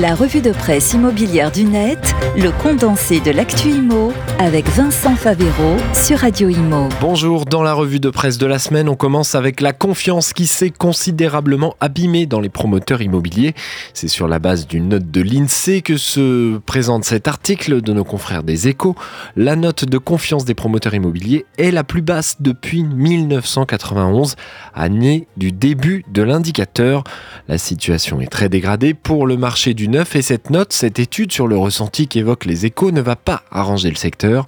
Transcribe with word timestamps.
La 0.00 0.14
revue 0.14 0.42
de 0.42 0.52
presse 0.52 0.92
immobilière 0.92 1.50
du 1.50 1.64
net, 1.64 2.14
le 2.36 2.52
condensé 2.62 3.18
de 3.18 3.32
l'actu 3.32 3.70
IMO 3.70 4.12
avec 4.38 4.68
Vincent 4.68 5.16
Favero 5.16 5.76
sur 5.92 6.18
Radio 6.18 6.48
Imo. 6.48 6.88
Bonjour, 7.00 7.44
dans 7.46 7.64
la 7.64 7.72
revue 7.72 7.98
de 7.98 8.08
presse 8.08 8.38
de 8.38 8.46
la 8.46 8.60
semaine, 8.60 8.88
on 8.88 8.94
commence 8.94 9.34
avec 9.34 9.60
la 9.60 9.72
confiance 9.72 10.32
qui 10.32 10.46
s'est 10.46 10.70
considérablement 10.70 11.74
abîmée 11.80 12.26
dans 12.26 12.38
les 12.38 12.48
promoteurs 12.48 13.02
immobiliers. 13.02 13.54
C'est 13.92 14.06
sur 14.06 14.28
la 14.28 14.38
base 14.38 14.68
d'une 14.68 14.88
note 14.88 15.10
de 15.10 15.20
l'INSEE 15.20 15.82
que 15.82 15.96
se 15.96 16.58
présente 16.58 17.04
cet 17.04 17.26
article 17.26 17.82
de 17.82 17.92
nos 17.92 18.04
confrères 18.04 18.44
des 18.44 18.68
échos. 18.68 18.94
La 19.34 19.56
note 19.56 19.84
de 19.84 19.98
confiance 19.98 20.44
des 20.44 20.54
promoteurs 20.54 20.94
immobiliers 20.94 21.44
est 21.56 21.72
la 21.72 21.82
plus 21.82 22.02
basse 22.02 22.36
depuis 22.38 22.84
1991, 22.84 24.36
année 24.74 25.26
du 25.36 25.50
début 25.50 26.04
de 26.12 26.22
l'indicateur. 26.22 27.02
La 27.48 27.58
situation 27.58 28.20
est 28.20 28.30
très 28.30 28.48
dégradée 28.48 28.94
pour 28.94 29.26
le 29.26 29.36
marché 29.36 29.74
du 29.74 29.87
neuf 29.88 30.14
et 30.14 30.22
cette 30.22 30.50
note, 30.50 30.72
cette 30.72 30.98
étude 30.98 31.32
sur 31.32 31.46
le 31.48 31.56
ressenti 31.56 32.06
qu'évoquent 32.06 32.44
les 32.44 32.66
échos 32.66 32.92
ne 32.92 33.00
va 33.00 33.16
pas 33.16 33.42
arranger 33.50 33.88
le 33.90 33.96
secteur. 33.96 34.46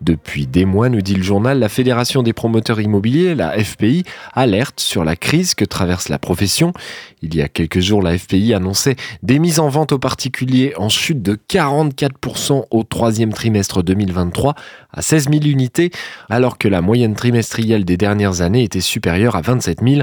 Depuis 0.00 0.46
des 0.46 0.64
mois, 0.64 0.88
nous 0.88 1.00
dit 1.00 1.14
le 1.14 1.22
journal, 1.22 1.58
la 1.58 1.68
Fédération 1.68 2.22
des 2.22 2.32
promoteurs 2.32 2.80
immobiliers, 2.80 3.34
la 3.34 3.52
FPI, 3.52 4.04
alerte 4.32 4.80
sur 4.80 5.04
la 5.04 5.16
crise 5.16 5.54
que 5.54 5.64
traverse 5.64 6.08
la 6.08 6.18
profession. 6.18 6.72
Il 7.22 7.34
y 7.34 7.42
a 7.42 7.48
quelques 7.48 7.80
jours, 7.80 8.02
la 8.02 8.16
FPI 8.18 8.54
annonçait 8.54 8.96
des 9.22 9.38
mises 9.38 9.60
en 9.60 9.68
vente 9.68 9.92
aux 9.92 9.98
particuliers 9.98 10.72
en 10.76 10.88
chute 10.88 11.22
de 11.22 11.38
44% 11.48 12.64
au 12.70 12.82
troisième 12.82 13.32
trimestre 13.32 13.82
2023 13.82 14.54
à 14.92 15.02
16 15.02 15.28
000 15.30 15.44
unités, 15.44 15.90
alors 16.28 16.58
que 16.58 16.66
la 16.66 16.80
moyenne 16.80 17.14
trimestrielle 17.14 17.84
des 17.84 17.96
dernières 17.96 18.40
années 18.40 18.64
était 18.64 18.80
supérieure 18.80 19.36
à 19.36 19.40
27 19.42 19.80
000. 19.86 20.00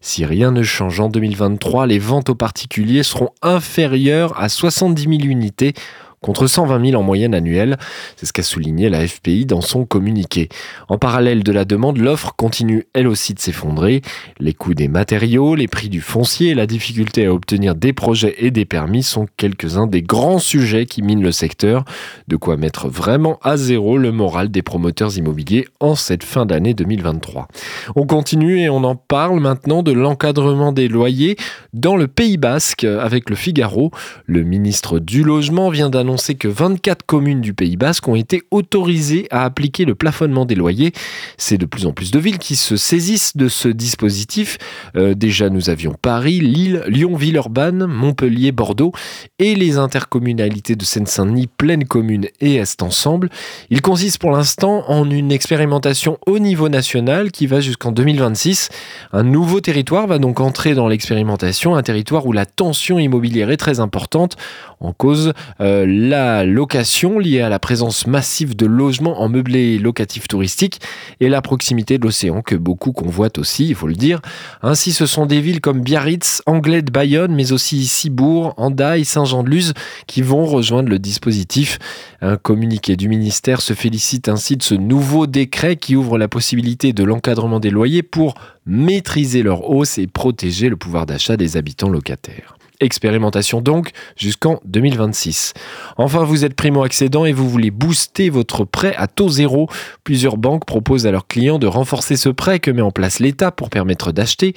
Si 0.00 0.24
rien 0.24 0.52
ne 0.52 0.62
change 0.62 1.00
en 1.00 1.08
2023, 1.08 1.86
les 1.86 1.98
ventes 1.98 2.28
aux 2.28 2.34
particuliers 2.34 3.02
seront 3.02 3.30
inférieures 3.42 4.17
à 4.36 4.48
70 4.48 5.02
000 5.02 5.12
unités 5.24 5.74
contre 6.20 6.46
120 6.46 6.90
000 6.90 7.00
en 7.00 7.04
moyenne 7.04 7.34
annuelle. 7.34 7.76
C'est 8.16 8.26
ce 8.26 8.32
qu'a 8.32 8.42
souligné 8.42 8.88
la 8.88 9.06
FPI 9.06 9.46
dans 9.46 9.60
son 9.60 9.84
communiqué. 9.84 10.48
En 10.88 10.98
parallèle 10.98 11.42
de 11.42 11.52
la 11.52 11.64
demande, 11.64 11.98
l'offre 11.98 12.34
continue 12.36 12.86
elle 12.92 13.06
aussi 13.06 13.34
de 13.34 13.38
s'effondrer. 13.38 14.02
Les 14.40 14.54
coûts 14.54 14.74
des 14.74 14.88
matériaux, 14.88 15.54
les 15.54 15.68
prix 15.68 15.88
du 15.88 16.00
foncier 16.00 16.50
et 16.50 16.54
la 16.54 16.66
difficulté 16.66 17.26
à 17.26 17.32
obtenir 17.32 17.74
des 17.74 17.92
projets 17.92 18.34
et 18.38 18.50
des 18.50 18.64
permis 18.64 19.02
sont 19.02 19.26
quelques-uns 19.36 19.86
des 19.86 20.02
grands 20.02 20.38
sujets 20.38 20.86
qui 20.86 21.02
minent 21.02 21.22
le 21.22 21.32
secteur. 21.32 21.84
De 22.26 22.36
quoi 22.36 22.56
mettre 22.56 22.88
vraiment 22.88 23.38
à 23.42 23.56
zéro 23.56 23.98
le 23.98 24.12
moral 24.12 24.50
des 24.50 24.62
promoteurs 24.62 25.16
immobiliers 25.16 25.66
en 25.80 25.94
cette 25.94 26.24
fin 26.24 26.46
d'année 26.46 26.74
2023. 26.74 27.48
On 27.96 28.06
continue 28.06 28.60
et 28.60 28.68
on 28.68 28.84
en 28.84 28.96
parle 28.96 29.40
maintenant 29.40 29.82
de 29.82 29.92
l'encadrement 29.92 30.72
des 30.72 30.88
loyers 30.88 31.36
dans 31.72 31.96
le 31.96 32.08
Pays 32.08 32.36
Basque 32.36 32.84
avec 32.84 33.30
le 33.30 33.36
Figaro. 33.36 33.90
Le 34.26 34.42
ministre 34.42 34.98
du 34.98 35.22
Logement 35.22 35.70
vient 35.70 35.90
d'annoncer 35.90 36.07
annoncé 36.08 36.36
que 36.36 36.48
24 36.48 37.04
communes 37.04 37.42
du 37.42 37.52
Pays 37.52 37.76
Basque 37.76 38.08
ont 38.08 38.14
été 38.14 38.42
autorisées 38.50 39.26
à 39.30 39.44
appliquer 39.44 39.84
le 39.84 39.94
plafonnement 39.94 40.46
des 40.46 40.54
loyers. 40.54 40.92
C'est 41.36 41.58
de 41.58 41.66
plus 41.66 41.84
en 41.84 41.92
plus 41.92 42.10
de 42.10 42.18
villes 42.18 42.38
qui 42.38 42.56
se 42.56 42.78
saisissent 42.78 43.36
de 43.36 43.48
ce 43.48 43.68
dispositif. 43.68 44.56
Euh, 44.96 45.12
déjà, 45.12 45.50
nous 45.50 45.68
avions 45.68 45.94
Paris, 46.00 46.40
Lille, 46.40 46.82
Lyon, 46.88 47.14
Villeurbanne, 47.14 47.84
Montpellier, 47.84 48.52
Bordeaux 48.52 48.92
et 49.38 49.54
les 49.54 49.76
intercommunalités 49.76 50.76
de 50.76 50.84
Seine-Saint-Denis, 50.84 51.46
Pleine 51.46 51.84
Commune 51.84 52.28
et 52.40 52.54
Est 52.54 52.82
Ensemble. 52.82 53.28
Il 53.68 53.82
consiste 53.82 54.18
pour 54.18 54.30
l'instant 54.30 54.84
en 54.88 55.10
une 55.10 55.30
expérimentation 55.30 56.16
au 56.26 56.38
niveau 56.38 56.70
national 56.70 57.32
qui 57.32 57.46
va 57.46 57.60
jusqu'en 57.60 57.92
2026. 57.92 58.70
Un 59.12 59.24
nouveau 59.24 59.60
territoire 59.60 60.06
va 60.06 60.18
donc 60.18 60.40
entrer 60.40 60.74
dans 60.74 60.88
l'expérimentation, 60.88 61.76
un 61.76 61.82
territoire 61.82 62.24
où 62.24 62.32
la 62.32 62.46
tension 62.46 62.98
immobilière 62.98 63.50
est 63.50 63.58
très 63.58 63.78
importante, 63.78 64.36
en 64.80 64.94
cause 64.94 65.34
euh, 65.60 65.84
la 65.98 66.44
location 66.44 67.18
liée 67.18 67.40
à 67.40 67.48
la 67.48 67.58
présence 67.58 68.06
massive 68.06 68.54
de 68.54 68.66
logements 68.66 69.20
en 69.20 69.28
meublé 69.28 69.78
locatif 69.78 70.28
touristique 70.28 70.80
et 71.18 71.28
la 71.28 71.42
proximité 71.42 71.98
de 71.98 72.04
l'océan 72.04 72.40
que 72.40 72.54
beaucoup 72.54 72.92
convoitent 72.92 73.38
aussi, 73.38 73.66
il 73.66 73.74
faut 73.74 73.88
le 73.88 73.94
dire. 73.94 74.20
Ainsi, 74.62 74.92
ce 74.92 75.06
sont 75.06 75.26
des 75.26 75.40
villes 75.40 75.60
comme 75.60 75.80
Biarritz, 75.80 76.42
de 76.46 76.90
Bayonne, 76.90 77.34
mais 77.34 77.52
aussi 77.52 77.86
Cibourg, 77.86 78.54
Andaille, 78.58 79.04
Saint-Jean-de-Luz 79.04 79.74
qui 80.06 80.22
vont 80.22 80.44
rejoindre 80.44 80.88
le 80.88 81.00
dispositif. 81.00 81.78
Un 82.20 82.36
communiqué 82.36 82.94
du 82.94 83.08
ministère 83.08 83.60
se 83.60 83.72
félicite 83.72 84.28
ainsi 84.28 84.56
de 84.56 84.62
ce 84.62 84.74
nouveau 84.74 85.26
décret 85.26 85.76
qui 85.76 85.96
ouvre 85.96 86.16
la 86.16 86.28
possibilité 86.28 86.92
de 86.92 87.02
l'encadrement 87.02 87.58
des 87.58 87.70
loyers 87.70 88.04
pour 88.04 88.34
maîtriser 88.66 89.42
leur 89.42 89.68
hausse 89.68 89.98
et 89.98 90.06
protéger 90.06 90.68
le 90.68 90.76
pouvoir 90.76 91.06
d'achat 91.06 91.36
des 91.36 91.56
habitants 91.56 91.88
locataires. 91.88 92.58
Expérimentation 92.80 93.60
donc 93.60 93.90
jusqu'en 94.16 94.60
2026. 94.64 95.52
Enfin, 95.96 96.22
vous 96.22 96.44
êtes 96.44 96.54
primo-accédant 96.54 97.24
et 97.24 97.32
vous 97.32 97.48
voulez 97.48 97.72
booster 97.72 98.30
votre 98.30 98.64
prêt 98.64 98.94
à 98.96 99.08
taux 99.08 99.28
zéro. 99.28 99.68
Plusieurs 100.04 100.36
banques 100.36 100.64
proposent 100.64 101.04
à 101.04 101.10
leurs 101.10 101.26
clients 101.26 101.58
de 101.58 101.66
renforcer 101.66 102.16
ce 102.16 102.28
prêt 102.28 102.60
que 102.60 102.70
met 102.70 102.82
en 102.82 102.92
place 102.92 103.18
l'État 103.18 103.50
pour 103.50 103.68
permettre 103.68 104.12
d'acheter. 104.12 104.54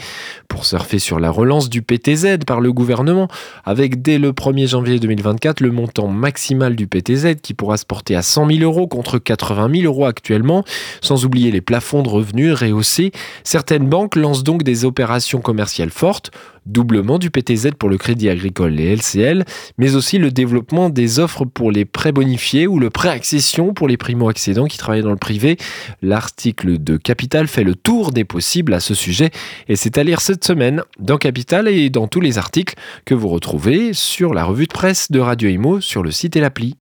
Pour 0.47 0.65
surfer 0.65 0.99
sur 0.99 1.19
la 1.19 1.31
relance 1.31 1.67
du 1.67 1.81
PTZ 1.81 2.37
par 2.45 2.61
le 2.61 2.71
gouvernement, 2.71 3.27
avec 3.65 4.03
dès 4.03 4.19
le 4.19 4.33
1er 4.33 4.67
janvier 4.67 4.99
2024 4.99 5.59
le 5.59 5.71
montant 5.71 6.07
maximal 6.07 6.75
du 6.75 6.85
PTZ 6.85 7.37
qui 7.41 7.55
pourra 7.55 7.77
se 7.77 7.87
porter 7.87 8.15
à 8.15 8.21
100 8.21 8.51
000 8.51 8.59
euros 8.59 8.87
contre 8.87 9.17
80 9.17 9.81
000 9.81 9.91
euros 9.91 10.05
actuellement, 10.05 10.63
sans 11.01 11.25
oublier 11.25 11.49
les 11.49 11.61
plafonds 11.61 12.03
de 12.03 12.09
revenus 12.09 12.53
rehaussés. 12.53 13.11
Certaines 13.43 13.89
banques 13.89 14.15
lancent 14.15 14.43
donc 14.43 14.61
des 14.61 14.85
opérations 14.85 15.41
commerciales 15.41 15.89
fortes, 15.89 16.29
doublement 16.65 17.17
du 17.17 17.31
PTZ 17.31 17.71
pour 17.77 17.89
le 17.89 17.97
Crédit 17.97 18.29
Agricole 18.29 18.79
et 18.79 18.95
LCL, 18.95 19.45
mais 19.77 19.95
aussi 19.95 20.17
le 20.17 20.31
développement 20.31 20.89
des 20.89 21.19
offres 21.19 21.45
pour 21.45 21.71
les 21.71 21.85
prêts 21.85 22.11
bonifiés 22.11 22.67
ou 22.67 22.79
le 22.79 22.89
prêt 22.89 23.09
accession 23.09 23.73
pour 23.73 23.87
les 23.87 23.97
primo-accédants 23.97 24.65
qui 24.67 24.77
travaillent 24.77 25.01
dans 25.01 25.09
le 25.09 25.15
privé. 25.15 25.57
L'article 26.01 26.81
de 26.81 26.97
Capital 26.97 27.47
fait 27.47 27.63
le 27.63 27.75
tour 27.75 28.11
des 28.11 28.23
possibles 28.23 28.73
à 28.73 28.79
ce 28.79 28.93
sujet 28.93 29.31
et 29.67 29.75
c'est 29.75 29.97
à 29.97 30.03
lire 30.03 30.21
cette 30.21 30.43
semaine 30.43 30.83
dans 30.99 31.17
Capital 31.17 31.67
et 31.67 31.89
dans 31.89 32.07
tous 32.07 32.21
les 32.21 32.37
articles 32.37 32.75
que 33.05 33.13
vous 33.13 33.27
retrouvez 33.27 33.93
sur 33.93 34.33
la 34.33 34.43
revue 34.43 34.67
de 34.67 34.73
presse 34.73 35.11
de 35.11 35.19
Radio 35.19 35.49
Imo 35.49 35.81
sur 35.81 36.03
le 36.03 36.11
site 36.11 36.35
et 36.35 36.41
l'appli. 36.41 36.75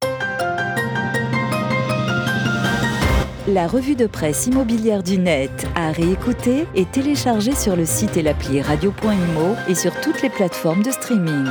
La 3.53 3.67
revue 3.67 3.97
de 3.97 4.07
presse 4.07 4.47
immobilière 4.47 5.03
du 5.03 5.19
net 5.19 5.67
à 5.75 5.91
réécouter 5.91 6.67
et 6.77 6.85
télécharger 6.85 7.53
sur 7.53 7.75
le 7.75 7.85
site 7.85 8.17
et 8.17 8.23
l'appli 8.23 8.63
radio.imo 8.63 9.57
et 9.67 9.75
sur 9.75 9.93
toutes 10.01 10.23
les 10.23 10.31
plateformes 10.31 10.85
de 10.85 10.93
streaming. 10.93 11.47